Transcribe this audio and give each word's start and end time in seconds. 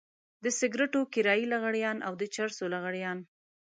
د 0.43 0.45
سګرټو 0.59 1.01
کرايي 1.13 1.45
لغړيان 1.53 1.97
او 2.07 2.13
د 2.21 2.23
چرسو 2.35 2.65
لغړيان. 2.73 3.17